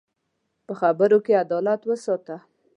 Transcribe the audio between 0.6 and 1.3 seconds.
په خبرو